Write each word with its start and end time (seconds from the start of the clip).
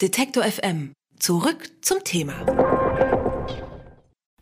Detektor 0.00 0.44
FM. 0.44 0.94
Zurück 1.18 1.70
zum 1.82 2.02
Thema. 2.04 2.32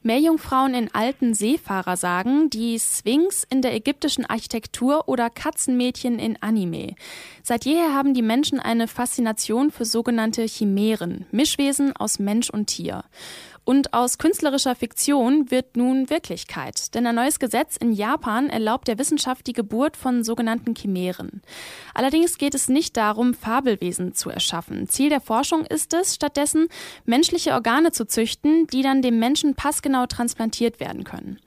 Meerjungfrauen 0.03 0.73
in 0.73 0.95
alten 0.95 1.34
Seefahrersagen, 1.34 2.49
die 2.49 2.79
Sphinx 2.79 3.44
in 3.50 3.60
der 3.60 3.75
ägyptischen 3.75 4.25
Architektur 4.25 5.08
oder 5.08 5.31
Katzenmädchen 5.31 6.21
in 6.21 6.41
Anime. 6.41 6.94
Seit 7.42 7.65
jeher 7.65 7.92
haben 7.92 8.14
die 8.14 8.23
Menschen 8.23 8.61
eine 8.61 8.86
Faszination 8.86 9.73
für 9.73 9.84
sogenannte 9.84 10.45
Chimären, 10.45 11.27
Mischwesen 11.32 11.96
aus 11.96 12.20
Mensch 12.20 12.50
und 12.50 12.68
Tier. 12.68 13.02
Und 13.69 13.93
aus 13.93 14.16
künstlerischer 14.16 14.75
Fiktion 14.75 15.50
wird 15.50 15.77
nun 15.77 16.09
Wirklichkeit. 16.09 16.95
Denn 16.95 17.07
ein 17.07 17.17
neues 17.17 17.39
Gesetz 17.39 17.77
in 17.77 17.93
Japan 17.93 18.48
erlaubt 18.48 18.89
der 18.89 18.98
Wissenschaft 18.98 19.46
die 19.46 19.53
Geburt 19.53 19.95
von 19.95 20.25
sogenannten 20.25 20.75
Chimären. 20.75 21.43
Allerdings 21.93 22.39
geht 22.39 22.54
es 22.54 22.71
nicht 22.71 22.96
darum, 22.96 23.35
Fabelwesen 23.35 24.14
zu 24.14 24.31
erschaffen. 24.31 24.89
Ziel 24.89 25.11
der 25.11 25.21
Forschung 25.21 25.67
ist 25.67 25.93
es, 25.93 26.14
stattdessen 26.14 26.68
menschliche 27.04 27.53
Organe 27.53 27.93
zu 27.93 28.07
züchten, 28.07 28.67
die 28.68 28.81
dann 28.81 29.03
dem 29.03 29.18
Menschen 29.18 29.54
passgenau 29.54 30.07
transplantiert 30.07 30.80
werden 30.80 31.05
können. 31.05 31.39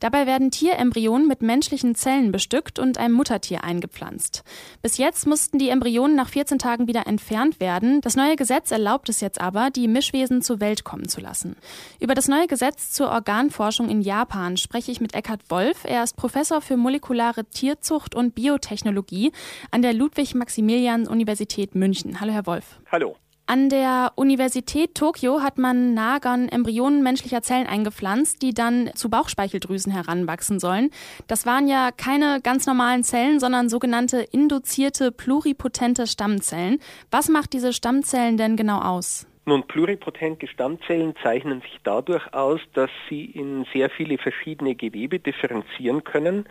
Dabei 0.00 0.26
werden 0.26 0.50
Tierembryonen 0.50 1.28
mit 1.28 1.42
menschlichen 1.42 1.94
Zellen 1.94 2.32
bestückt 2.32 2.78
und 2.78 2.96
einem 2.96 3.12
Muttertier 3.12 3.64
eingepflanzt. 3.64 4.44
Bis 4.80 4.96
jetzt 4.96 5.26
mussten 5.26 5.58
die 5.58 5.68
Embryonen 5.68 6.16
nach 6.16 6.30
14 6.30 6.58
Tagen 6.58 6.88
wieder 6.88 7.06
entfernt 7.06 7.60
werden. 7.60 8.00
Das 8.00 8.16
neue 8.16 8.36
Gesetz 8.36 8.70
erlaubt 8.70 9.10
es 9.10 9.20
jetzt 9.20 9.42
aber, 9.42 9.68
die 9.68 9.88
Mischwesen 9.88 10.40
zur 10.40 10.60
Welt 10.60 10.82
kommen 10.82 11.10
zu 11.10 11.20
lassen. 11.20 11.54
Über 12.00 12.14
das 12.14 12.28
neue 12.28 12.46
Gesetz 12.46 12.90
zur 12.90 13.10
Organforschung 13.10 13.88
in 13.88 14.00
Japan 14.00 14.56
spreche 14.56 14.92
ich 14.92 15.00
mit 15.00 15.14
Eckhard 15.14 15.50
Wolf. 15.50 15.84
Er 15.84 16.02
ist 16.02 16.16
Professor 16.16 16.60
für 16.60 16.76
molekulare 16.76 17.44
Tierzucht 17.44 18.14
und 18.14 18.34
Biotechnologie 18.34 19.32
an 19.70 19.82
der 19.82 19.94
Ludwig-Maximilian-Universität 19.94 21.74
München. 21.74 22.20
Hallo, 22.20 22.32
Herr 22.32 22.46
Wolf. 22.46 22.80
Hallo. 22.90 23.16
An 23.48 23.68
der 23.68 24.10
Universität 24.16 24.96
Tokio 24.96 25.40
hat 25.40 25.56
man 25.56 25.94
Nagern 25.94 26.48
Embryonen 26.48 27.04
menschlicher 27.04 27.42
Zellen 27.42 27.68
eingepflanzt, 27.68 28.42
die 28.42 28.52
dann 28.52 28.90
zu 28.96 29.08
Bauchspeicheldrüsen 29.08 29.92
heranwachsen 29.92 30.58
sollen. 30.58 30.90
Das 31.28 31.46
waren 31.46 31.68
ja 31.68 31.92
keine 31.92 32.40
ganz 32.40 32.66
normalen 32.66 33.04
Zellen, 33.04 33.38
sondern 33.38 33.68
sogenannte 33.68 34.18
induzierte 34.18 35.12
pluripotente 35.12 36.08
Stammzellen. 36.08 36.80
Was 37.12 37.28
macht 37.28 37.52
diese 37.52 37.72
Stammzellen 37.72 38.36
denn 38.36 38.56
genau 38.56 38.80
aus? 38.80 39.26
Nun, 39.48 39.62
pluripotente 39.62 40.48
Stammzellen 40.48 41.14
zeichnen 41.22 41.60
sich 41.60 41.78
dadurch 41.84 42.34
aus, 42.34 42.60
dass 42.74 42.90
sie 43.08 43.26
in 43.26 43.64
sehr 43.72 43.90
viele 43.90 44.18
verschiedene 44.18 44.74
Gewebe 44.74 45.20
differenzieren 45.20 46.02
können. 46.02 46.46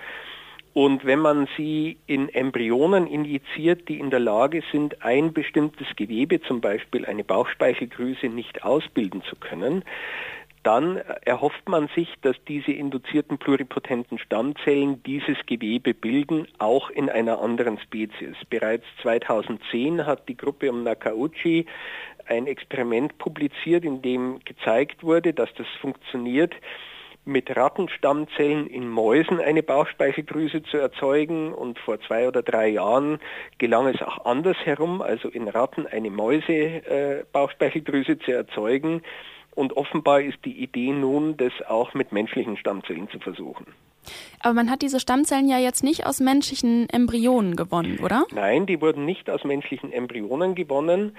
Und 0.74 1.04
wenn 1.04 1.20
man 1.20 1.50
sie 1.58 1.98
in 2.08 2.30
Embryonen 2.30 3.06
injiziert, 3.06 3.90
die 3.90 4.00
in 4.00 4.12
der 4.12 4.22
Lage 4.22 4.64
sind, 4.72 5.04
ein 5.04 5.34
bestimmtes 5.34 5.88
Gewebe, 5.98 6.42
zum 6.42 6.62
Beispiel 6.62 7.06
eine 7.06 7.26
Bauchspeicheldrüse, 7.26 8.28
nicht 8.28 8.64
ausbilden 8.64 9.24
zu 9.24 9.36
können, 9.36 9.84
dann 10.66 10.98
erhofft 11.26 11.70
man 11.70 11.90
sich, 11.96 12.12
dass 12.24 12.36
diese 12.48 12.72
induzierten 12.72 13.38
pluripotenten 13.38 14.18
Stammzellen 14.18 15.04
dieses 15.04 15.38
Gewebe 15.46 15.94
bilden, 15.94 16.48
auch 16.58 16.90
in 16.90 17.08
einer 17.08 17.40
anderen 17.40 17.78
Spezies. 17.78 18.36
Bereits 18.50 18.86
2010 19.04 20.08
hat 20.08 20.28
die 20.28 20.36
Gruppe 20.36 20.72
um 20.72 20.84
Nakauchi 20.84 21.68
ein 22.28 22.48
Experiment 22.48 23.18
publiziert, 23.18 23.86
in 23.86 24.02
dem 24.02 24.40
gezeigt 24.46 25.04
wurde, 25.04 25.34
dass 25.34 25.54
das 25.56 25.68
funktioniert, 25.82 26.54
mit 27.26 27.56
Rattenstammzellen 27.56 28.68
in 28.68 28.88
Mäusen 28.88 29.40
eine 29.40 29.64
Bauchspeicheldrüse 29.64 30.62
zu 30.64 30.78
erzeugen. 30.78 31.54
Und 31.54 31.80
vor 31.80 32.00
zwei 32.02 32.28
oder 32.28 32.44
drei 32.44 32.68
Jahren 32.68 33.20
gelang 33.58 33.88
es 33.88 34.02
auch 34.02 34.26
andersherum, 34.26 35.02
also 35.02 35.30
in 35.30 35.48
Ratten 35.48 35.88
eine 35.88 36.12
Mäuse-Bauchspeicheldrüse 36.12 38.12
äh, 38.14 38.20
zu 38.20 38.32
erzeugen. 38.32 39.02
Und 39.56 39.76
offenbar 39.76 40.22
ist 40.22 40.38
die 40.46 40.62
Idee 40.62 40.92
nun, 40.92 41.38
das 41.38 41.54
auch 41.68 41.94
mit 41.94 42.12
menschlichen 42.12 42.58
Stammzellen 42.58 43.10
zu 43.10 43.20
versuchen. 43.20 43.66
Aber 44.40 44.54
man 44.54 44.70
hat 44.70 44.84
diese 44.84 45.00
Stammzellen 45.00 45.48
ja 45.48 45.58
jetzt 45.58 45.84
nicht 45.84 46.06
aus 46.06 46.20
menschlichen 46.20 46.88
Embryonen 46.90 47.56
gewonnen, 47.56 48.00
oder? 48.04 48.26
Nein, 48.34 48.68
die 48.68 48.82
wurden 48.82 49.06
nicht 49.06 49.30
aus 49.30 49.44
menschlichen 49.44 49.92
Embryonen 49.92 50.54
gewonnen. 50.54 51.16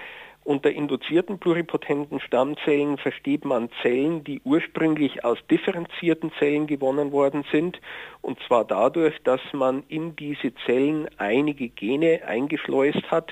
Unter 0.47 0.71
induzierten 0.71 1.39
pluripotenten 1.39 2.21
Stammzellen 2.21 2.97
versteht 2.97 3.43
man 3.43 3.67
Zellen, 3.81 4.23
die 4.23 4.39
ursprünglich 4.45 5.25
aus 5.25 5.37
differenzierten 5.51 6.31
Zellen 6.39 6.67
gewonnen 6.67 7.11
worden 7.11 7.43
sind, 7.51 7.81
und 8.21 8.39
zwar 8.47 8.63
dadurch, 8.63 9.21
dass 9.25 9.41
man 9.51 9.83
in 9.89 10.15
diese 10.15 10.55
Zellen 10.65 11.09
einige 11.17 11.67
Gene 11.67 12.21
eingeschleust 12.25 13.11
hat, 13.11 13.29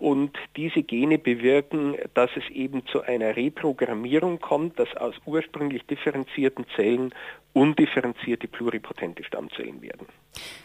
und 0.00 0.30
diese 0.56 0.82
Gene 0.82 1.18
bewirken, 1.18 1.96
dass 2.14 2.30
es 2.36 2.48
eben 2.50 2.86
zu 2.86 3.02
einer 3.02 3.36
Reprogrammierung 3.36 4.40
kommt, 4.40 4.78
dass 4.78 4.94
aus 4.96 5.14
ursprünglich 5.26 5.84
differenzierten 5.86 6.64
Zellen 6.76 7.12
undifferenzierte 7.54 8.46
pluripotente 8.46 9.24
Stammzellen 9.24 9.82
werden. 9.82 10.06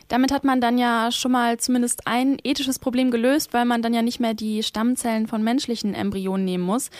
Damit 0.10 0.32
hat 0.32 0.44
man 0.44 0.62
dann 0.62 0.78
ja 0.78 1.10
schon 1.12 1.32
mal 1.32 1.58
zumindest 1.58 2.06
ein 2.06 2.38
ethisches 2.44 2.78
Problem 2.78 3.10
gelöst, 3.10 3.54
weil 3.54 3.66
man 3.66 3.82
dann 3.82 3.94
ja 3.94 4.04
nicht 4.04 4.20
mehr 4.20 4.36
die 4.36 4.62
Stammzellen 4.62 5.28
von 5.28 5.44
menschlichen 5.44 5.96
Embryonen 5.96 6.46
nehmen 6.46 6.64
muss. 6.64 6.92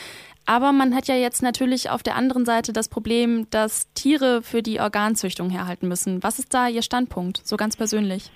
Aber 0.46 0.72
man 0.72 0.94
hat 0.94 1.06
ja 1.06 1.14
jetzt 1.14 1.42
natürlich 1.42 1.90
auf 1.90 2.02
der 2.02 2.16
anderen 2.16 2.44
Seite 2.44 2.72
das 2.72 2.88
Problem, 2.88 3.46
dass 3.50 3.92
Tiere 3.94 4.42
für 4.42 4.62
die 4.62 4.80
Organzüchtung 4.80 5.48
herhalten 5.48 5.88
müssen. 5.88 6.22
Was 6.22 6.38
ist 6.38 6.52
da 6.52 6.68
Ihr 6.68 6.82
Standpunkt, 6.82 7.46
so 7.46 7.56
ganz 7.56 7.76
persönlich? 7.76 8.30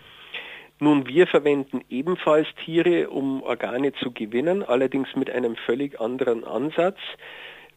Nun, 0.81 1.09
wir 1.09 1.27
verwenden 1.27 1.81
ebenfalls 1.91 2.47
Tiere, 2.65 3.11
um 3.11 3.43
Organe 3.43 3.93
zu 3.95 4.13
gewinnen, 4.13 4.63
allerdings 4.63 5.09
mit 5.17 5.29
einem 5.29 5.57
völlig 5.57 6.01
anderen 6.01 6.45
Ansatz. 6.45 6.99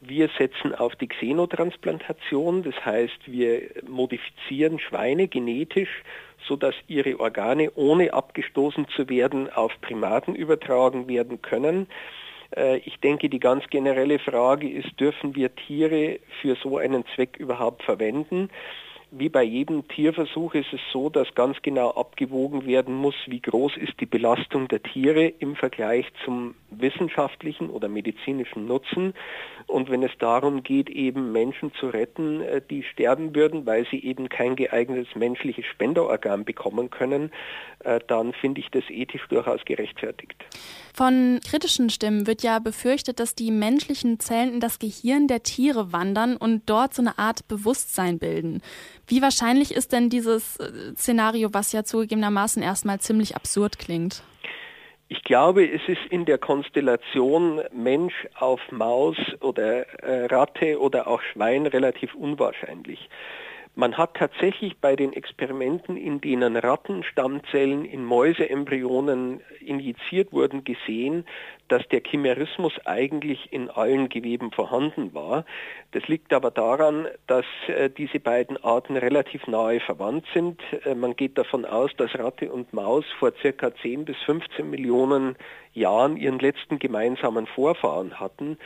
Wir 0.01 0.29
setzen 0.37 0.75
auf 0.75 0.95
die 0.95 1.07
Xenotransplantation, 1.07 2.61
das 2.63 2.75
heißt, 2.85 3.19
wir 3.25 3.69
modifizieren 3.87 4.79
Schweine 4.79 5.27
genetisch, 5.27 6.03
sodass 6.47 6.75
ihre 6.87 7.19
Organe 7.19 7.71
ohne 7.75 8.13
abgestoßen 8.13 8.87
zu 8.95 9.09
werden 9.09 9.51
auf 9.51 9.71
Primaten 9.81 10.35
übertragen 10.35 11.07
werden 11.07 11.41
können. 11.41 11.87
Äh, 12.55 12.77
ich 12.79 12.99
denke, 12.99 13.29
die 13.29 13.39
ganz 13.39 13.65
generelle 13.67 14.19
Frage 14.19 14.69
ist, 14.69 14.99
dürfen 14.99 15.35
wir 15.35 15.55
Tiere 15.55 16.19
für 16.41 16.55
so 16.55 16.77
einen 16.77 17.03
Zweck 17.15 17.37
überhaupt 17.37 17.83
verwenden? 17.83 18.49
Wie 19.11 19.29
bei 19.29 19.43
jedem 19.43 19.87
Tierversuch 19.89 20.53
ist 20.53 20.71
es 20.71 20.79
so, 20.91 21.09
dass 21.09 21.35
ganz 21.35 21.61
genau 21.61 21.91
abgewogen 21.91 22.65
werden 22.65 22.95
muss, 22.95 23.15
wie 23.27 23.41
groß 23.41 23.75
ist 23.77 23.99
die 23.99 24.05
Belastung 24.05 24.69
der 24.69 24.81
Tiere 24.81 25.27
im 25.27 25.55
Vergleich 25.55 26.05
zum 26.23 26.55
wissenschaftlichen 26.69 27.69
oder 27.69 27.89
medizinischen 27.89 28.65
Nutzen. 28.65 29.13
Und 29.71 29.89
wenn 29.89 30.03
es 30.03 30.11
darum 30.19 30.63
geht, 30.63 30.89
eben 30.89 31.31
Menschen 31.31 31.71
zu 31.79 31.87
retten, 31.87 32.41
äh, 32.41 32.61
die 32.69 32.83
sterben 32.83 33.33
würden, 33.33 33.65
weil 33.65 33.87
sie 33.89 34.03
eben 34.03 34.27
kein 34.27 34.57
geeignetes 34.57 35.15
menschliches 35.15 35.65
Spenderorgan 35.65 36.43
bekommen 36.43 36.89
können, 36.89 37.31
äh, 37.79 38.01
dann 38.07 38.33
finde 38.33 38.59
ich 38.59 38.69
das 38.69 38.83
ethisch 38.89 39.25
durchaus 39.29 39.63
gerechtfertigt. 39.63 40.35
Von 40.93 41.39
kritischen 41.47 41.89
Stimmen 41.89 42.27
wird 42.27 42.43
ja 42.43 42.59
befürchtet, 42.59 43.21
dass 43.21 43.33
die 43.33 43.49
menschlichen 43.49 44.19
Zellen 44.19 44.55
in 44.55 44.59
das 44.59 44.77
Gehirn 44.77 45.27
der 45.27 45.41
Tiere 45.43 45.93
wandern 45.93 46.35
und 46.35 46.69
dort 46.69 46.93
so 46.93 47.01
eine 47.01 47.17
Art 47.17 47.47
Bewusstsein 47.47 48.19
bilden. 48.19 48.61
Wie 49.07 49.21
wahrscheinlich 49.21 49.73
ist 49.73 49.93
denn 49.93 50.09
dieses 50.09 50.57
äh, 50.57 50.93
Szenario, 50.95 51.53
was 51.53 51.71
ja 51.71 51.85
zugegebenermaßen 51.85 52.61
erstmal 52.61 52.99
ziemlich 52.99 53.37
absurd 53.37 53.79
klingt? 53.79 54.21
Ich 55.13 55.25
glaube, 55.25 55.69
es 55.69 55.81
ist 55.89 56.05
in 56.09 56.23
der 56.23 56.37
Konstellation 56.37 57.59
Mensch 57.73 58.13
auf 58.39 58.61
Maus 58.71 59.17
oder 59.41 59.85
äh, 60.03 60.27
Ratte 60.27 60.79
oder 60.79 61.05
auch 61.05 61.21
Schwein 61.21 61.65
relativ 61.65 62.15
unwahrscheinlich. 62.15 63.09
Man 63.73 63.97
hat 63.97 64.15
tatsächlich 64.15 64.77
bei 64.79 64.97
den 64.97 65.13
Experimenten, 65.13 65.95
in 65.95 66.19
denen 66.19 66.57
Rattenstammzellen 66.57 67.85
in 67.85 68.03
Mäuseembryonen 68.03 69.39
injiziert 69.61 70.33
wurden, 70.33 70.65
gesehen, 70.65 71.25
dass 71.69 71.87
der 71.87 72.01
Chimerismus 72.05 72.73
eigentlich 72.85 73.53
in 73.53 73.69
allen 73.69 74.09
Geweben 74.09 74.51
vorhanden 74.51 75.13
war. 75.13 75.45
Das 75.91 76.05
liegt 76.09 76.33
aber 76.33 76.51
daran, 76.51 77.07
dass 77.27 77.45
äh, 77.67 77.89
diese 77.89 78.19
beiden 78.19 78.61
Arten 78.61 78.97
relativ 78.97 79.47
nahe 79.47 79.79
verwandt 79.79 80.25
sind. 80.33 80.59
Äh, 80.83 80.93
man 80.93 81.15
geht 81.15 81.37
davon 81.37 81.63
aus, 81.63 81.91
dass 81.95 82.13
Ratte 82.19 82.51
und 82.51 82.73
Maus 82.73 83.05
vor 83.19 83.31
circa 83.41 83.73
10 83.73 84.03
bis 84.03 84.17
15 84.25 84.69
Millionen 84.69 85.37
Jahren 85.73 86.17
ihren 86.17 86.39
letzten 86.39 86.77
gemeinsamen 86.77 87.47
Vorfahren 87.47 88.19
hatten. 88.19 88.57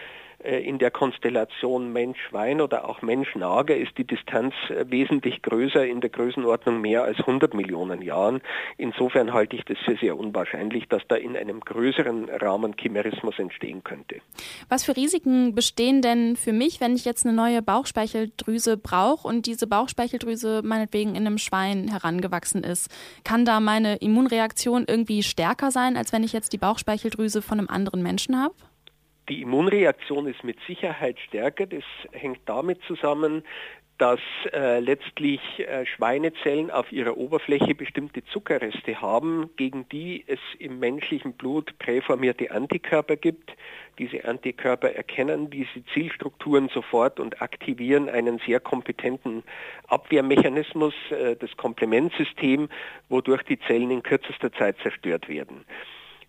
Äh, 0.44 0.60
in 0.60 0.80
der 0.80 0.92
Konstellation 0.92 1.92
Mensch-Schwein 1.94 2.62
oder 2.62 2.88
auch 2.88 3.02
Mensch-Nager 3.02 3.76
ist 3.76 3.98
die 3.98 4.06
Distanz 4.06 4.54
äh, 4.70 4.86
wesentlich 4.90 5.42
größer, 5.42 5.86
in 5.86 6.02
der 6.02 6.10
Größenordnung 6.10 6.82
mehr 6.82 7.04
als 7.04 7.20
100 7.20 7.54
Millionen 7.54 8.02
Jahren. 8.02 8.42
Insofern 8.78 9.34
halte 9.34 9.56
ich 9.56 9.64
das 9.66 9.78
für 9.86 9.98
sehr 9.98 10.18
unwahrscheinlich, 10.18 10.88
dass 10.88 11.02
da 11.08 11.16
in 11.16 11.38
einem 11.38 11.60
größeren 11.60 12.30
Rahmen 12.30 12.76
Chimerismus 12.80 13.40
entstehen 13.40 13.84
könnte. 13.84 14.18
Was 14.70 14.84
für 14.84 14.96
Risiken 14.96 15.56
bestehen 15.56 16.02
denn 16.02 16.36
für 16.36 16.54
mich, 16.54 16.82
wenn 16.82 16.96
ich 16.96 17.06
jetzt 17.06 17.26
eine 17.26 17.36
neue 17.36 17.62
Bauchspeicheldrüse 17.62 18.78
brauche 18.78 19.28
und 19.28 19.46
diese 19.46 19.68
Bauchspeicheldrüse 19.68 20.62
meinetwegen 20.64 21.16
in 21.16 21.26
einem 21.26 21.38
Schwein 21.38 21.88
herangewachsen 21.88 22.64
ist? 22.64 22.90
Kann 23.24 23.46
da 23.46 23.60
meine 23.60 23.98
Immunreaktion 23.98 24.86
irgendwie 24.88 25.24
stärker 25.24 25.72
sein, 25.72 25.98
als 25.98 26.12
wenn 26.14 26.24
ich 26.24 26.34
jetzt 26.34 26.54
die 26.54 26.58
Bauchspeicheldrüse 26.58 27.42
von 27.42 27.60
einem 27.60 27.70
anderen 27.70 28.04
Menschen 28.04 28.42
habe? 28.42 28.56
Die 29.28 29.42
Immunreaktion 29.42 30.28
ist 30.28 30.44
mit 30.44 30.58
Sicherheit 30.68 31.18
stärker. 31.20 31.66
Das 31.66 31.84
hängt 32.12 32.42
damit 32.46 32.82
zusammen, 32.84 33.44
dass 33.98 34.20
äh, 34.52 34.80
letztlich 34.80 35.40
äh, 35.58 35.86
Schweinezellen 35.86 36.70
auf 36.70 36.92
ihrer 36.92 37.16
Oberfläche 37.16 37.74
bestimmte 37.76 38.26
Zuckerreste 38.26 39.02
haben, 39.02 39.50
gegen 39.56 39.88
die 39.88 40.26
es 40.28 40.40
im 40.60 40.80
menschlichen 40.80 41.34
Blut 41.34 41.78
präformierte 41.80 42.52
Antikörper 42.52 43.16
gibt. 43.16 43.54
Diese 43.98 44.26
Antikörper 44.26 44.92
erkennen 44.92 45.50
diese 45.50 45.86
Zielstrukturen 45.94 46.68
sofort 46.70 47.22
und 47.22 47.42
aktivieren 47.42 48.10
einen 48.10 48.40
sehr 48.40 48.60
kompetenten 48.60 49.44
Abwehrmechanismus, 49.88 50.94
äh, 51.12 51.38
das 51.38 51.56
Komplementsystem, 51.56 52.68
wodurch 53.08 53.44
die 53.44 53.60
Zellen 53.60 53.92
in 53.92 54.04
kürzester 54.04 54.52
Zeit 54.52 54.76
zerstört 54.84 55.30
werden. 55.30 55.64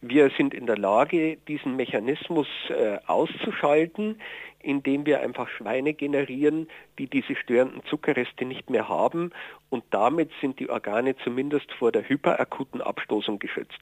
Wir 0.08 0.30
sind 0.36 0.54
in 0.54 0.66
der 0.66 0.78
Lage, 0.78 1.36
diesen 1.48 1.76
Mechanismus 1.76 2.46
äh, 2.68 2.98
auszuschalten, 3.06 4.20
indem 4.60 5.06
wir 5.06 5.20
einfach 5.20 5.48
Schweine 5.48 5.94
generieren, 5.94 6.68
die 6.98 7.06
diese 7.06 7.36
störenden 7.36 7.82
Zuckerreste 7.88 8.44
nicht 8.44 8.70
mehr 8.70 8.88
haben. 8.88 9.30
Und 9.70 9.84
damit 9.90 10.30
sind 10.40 10.58
die 10.58 10.68
Organe 10.68 11.16
zumindest 11.24 11.72
vor 11.72 11.92
der 11.92 12.08
hyperakuten 12.08 12.80
Abstoßung 12.80 13.38
geschützt. 13.38 13.80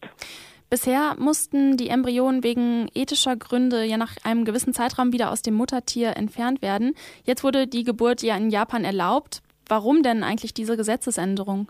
Bisher 0.70 1.14
mussten 1.18 1.76
die 1.76 1.88
Embryonen 1.88 2.42
wegen 2.42 2.88
ethischer 2.94 3.36
Gründe 3.36 3.84
ja 3.84 3.96
nach 3.96 4.16
einem 4.24 4.44
gewissen 4.44 4.74
Zeitraum 4.74 5.12
wieder 5.12 5.30
aus 5.30 5.42
dem 5.42 5.54
Muttertier 5.54 6.16
entfernt 6.16 6.62
werden. 6.62 6.94
Jetzt 7.24 7.44
wurde 7.44 7.66
die 7.66 7.84
Geburt 7.84 8.22
ja 8.22 8.36
in 8.36 8.50
Japan 8.50 8.84
erlaubt. 8.84 9.43
Warum 9.68 10.02
denn 10.02 10.22
eigentlich 10.22 10.52
diese 10.52 10.76
Gesetzesänderung? 10.76 11.68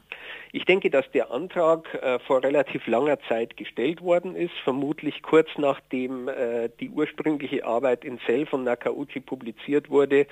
Ich 0.53 0.65
denke, 0.65 0.91
dass 0.91 1.11
der 1.13 1.31
Antrag 1.33 1.93
äh, 1.95 2.19
vor 2.21 2.43
relativ 2.43 2.87
langer 2.87 3.19
Zeit 3.29 3.57
gestellt 3.57 4.03
worden 4.03 4.37
ist, 4.37 4.55
vermutlich 4.63 5.23
kurz 5.23 5.49
nachdem 5.57 6.29
äh, 6.29 6.69
die 6.81 6.91
ursprüngliche 6.91 7.65
Arbeit 7.65 8.05
in 8.05 8.21
Cell 8.27 8.47
von 8.47 8.65
Nakauchi 8.65 9.21
publiziert 9.21 9.91
wurde, 9.91 10.27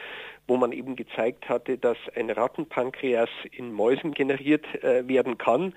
wo 0.46 0.56
man 0.56 0.72
eben 0.72 0.96
gezeigt 0.96 1.48
hatte, 1.48 1.78
dass 1.78 1.96
ein 2.14 2.30
Rattenpankreas 2.30 3.30
in 3.50 3.72
Mäusen 3.72 4.12
generiert 4.12 4.64
äh, 4.82 5.06
werden 5.08 5.38
kann. 5.38 5.74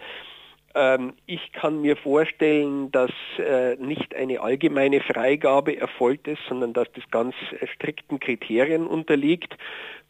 Ähm, 0.76 1.14
ich 1.26 1.54
kann 1.54 1.82
mir 1.82 1.96
vorstellen, 1.96 2.92
dass 2.92 3.12
äh, 3.40 3.78
nicht 3.78 4.14
eine 4.14 4.42
allgemeine 4.42 5.00
Freigabe 5.00 5.78
erfolgt 5.78 6.28
ist, 6.28 6.42
sondern 6.50 6.74
dass 6.74 6.92
das 6.94 7.04
ganz 7.12 7.34
strikten 7.76 8.20
Kriterien 8.20 8.86
unterliegt. 8.86 9.56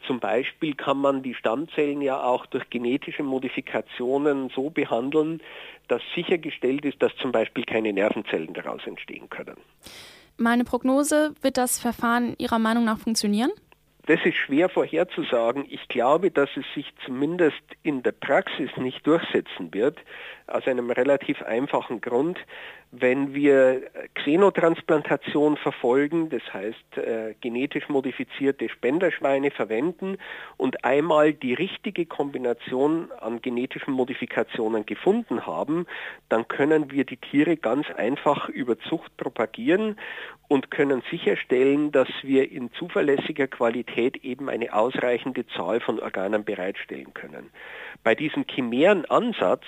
Zum 0.08 0.20
Beispiel 0.20 0.74
kann 0.74 0.98
man 0.98 1.22
die 1.22 1.36
Stammzellen 1.36 2.02
ja 2.02 2.22
auch 2.22 2.48
durch 2.48 2.68
genetische 2.72 3.22
Modifikationen 3.22 4.50
so 4.50 4.72
behandeln, 4.72 5.40
dass 5.88 6.02
sichergestellt 6.16 6.84
ist, 6.84 7.02
dass 7.02 7.16
zum 7.18 7.32
Beispiel 7.32 7.64
keine 7.64 7.94
Nervenzellen 7.94 8.54
daraus 8.54 8.82
entstehen 8.88 9.30
können. 9.30 9.58
Meine 10.38 10.64
Prognose, 10.64 11.34
wird 11.42 11.58
das 11.58 11.80
Verfahren 11.80 12.36
Ihrer 12.40 12.60
Meinung 12.60 12.86
nach 12.86 12.98
funktionieren? 12.98 13.52
Das 14.08 14.20
ist 14.24 14.36
schwer 14.36 14.70
vorherzusagen. 14.70 15.66
Ich 15.68 15.88
glaube, 15.88 16.30
dass 16.30 16.50
es 16.56 16.66
sich 16.76 16.86
zumindest 17.06 17.62
in 17.82 18.04
der 18.04 18.12
Praxis 18.12 18.70
nicht 18.78 19.06
durchsetzen 19.08 19.74
wird, 19.74 19.98
aus 20.48 20.68
einem 20.68 20.92
relativ 20.92 21.42
einfachen 21.42 22.02
Grund. 22.02 22.40
Wenn 22.92 23.34
wir 23.34 23.82
Xenotransplantation 24.14 25.58
verfolgen, 25.58 26.30
das 26.30 26.42
heißt 26.54 26.98
äh, 26.98 27.36
genetisch 27.42 27.90
modifizierte 27.90 28.70
Spenderschweine 28.70 29.52
verwenden 29.52 30.18
und 30.56 30.86
einmal 30.86 31.34
die 31.34 31.54
richtige 31.54 32.06
Kombination 32.06 33.12
an 33.20 33.42
genetischen 33.42 33.94
Modifikationen 33.94 34.86
gefunden 34.86 35.46
haben, 35.46 35.88
dann 36.30 36.48
können 36.48 36.92
wir 36.92 37.06
die 37.06 37.18
Tiere 37.18 37.58
ganz 37.58 37.88
einfach 37.98 38.48
über 38.50 38.80
Zucht 38.80 39.18
propagieren 39.18 39.98
und 40.48 40.70
können 40.70 41.02
sicherstellen, 41.10 41.92
dass 41.92 42.08
wir 42.22 42.52
in 42.52 42.72
zuverlässiger 42.74 43.48
Qualität 43.48 44.24
eben 44.24 44.48
eine 44.50 44.74
ausreichende 44.74 45.46
Zahl 45.48 45.80
von 45.80 46.00
Organen 46.00 46.46
bereitstellen 46.46 47.14
können. 47.14 47.50
Bei 48.04 48.14
diesem 48.14 48.46
chimären 48.48 49.06
Ansatz 49.06 49.64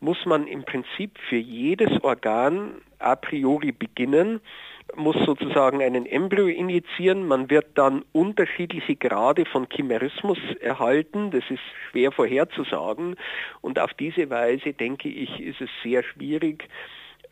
muss 0.00 0.11
man 0.26 0.46
im 0.46 0.64
Prinzip 0.64 1.18
für 1.28 1.36
jedes 1.36 2.02
Organ 2.02 2.80
a 2.98 3.16
priori 3.16 3.72
beginnen, 3.72 4.40
muss 4.94 5.16
sozusagen 5.24 5.82
einen 5.82 6.06
Embryo 6.06 6.46
injizieren. 6.46 7.26
Man 7.26 7.50
wird 7.50 7.66
dann 7.74 8.04
unterschiedliche 8.12 8.96
Grade 8.96 9.44
von 9.46 9.66
Chimerismus 9.70 10.38
erhalten. 10.60 11.30
Das 11.30 11.44
ist 11.48 11.62
schwer 11.90 12.12
vorherzusagen. 12.12 13.16
Und 13.60 13.78
auf 13.78 13.94
diese 13.94 14.28
Weise, 14.30 14.72
denke 14.72 15.08
ich, 15.08 15.40
ist 15.40 15.60
es 15.60 15.70
sehr 15.82 16.02
schwierig, 16.02 16.68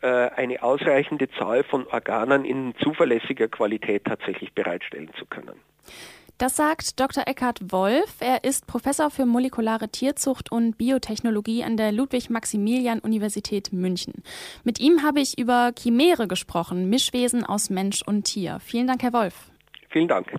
äh, 0.01 0.07
eine 0.07 0.63
ausreichende 0.63 1.29
Zahl 1.29 1.63
von 1.63 1.85
Organen 1.87 2.45
in 2.45 2.73
zuverlässiger 2.81 3.47
Qualität 3.47 4.05
tatsächlich 4.05 4.53
bereitstellen 4.53 5.11
zu 5.17 5.25
können. 5.25 5.59
Das 6.41 6.55
sagt 6.55 6.99
Dr. 6.99 7.27
Eckhard 7.27 7.71
Wolf. 7.71 8.15
Er 8.19 8.43
ist 8.43 8.65
Professor 8.65 9.11
für 9.11 9.27
molekulare 9.27 9.89
Tierzucht 9.89 10.51
und 10.51 10.75
Biotechnologie 10.75 11.63
an 11.63 11.77
der 11.77 11.91
Ludwig-Maximilian-Universität 11.91 13.71
München. 13.71 14.23
Mit 14.63 14.79
ihm 14.79 15.03
habe 15.03 15.19
ich 15.19 15.37
über 15.37 15.71
Chimäre 15.77 16.27
gesprochen, 16.27 16.89
Mischwesen 16.89 17.45
aus 17.45 17.69
Mensch 17.69 18.01
und 18.01 18.23
Tier. 18.23 18.57
Vielen 18.59 18.87
Dank, 18.87 19.03
Herr 19.03 19.13
Wolf. 19.13 19.51
Vielen 19.91 20.07
Dank. 20.07 20.33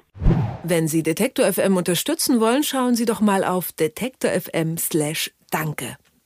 Wenn 0.64 0.88
Sie 0.88 1.04
Detektor 1.04 1.46
FM 1.52 1.76
unterstützen 1.76 2.40
wollen, 2.40 2.64
schauen 2.64 2.96
Sie 2.96 3.04
doch 3.04 3.20
mal 3.20 3.44
auf 3.44 3.70
detektor 3.70 4.32
FM/danke. 4.32 5.98